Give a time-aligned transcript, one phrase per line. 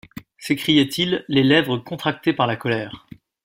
[0.39, 3.05] s’écria-t-il, les lèvres contractées par la colère